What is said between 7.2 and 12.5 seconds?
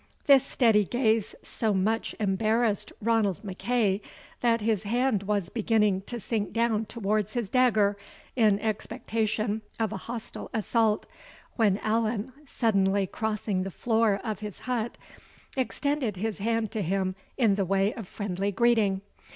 his dagger, in expectation of a hostile assault, when Allan,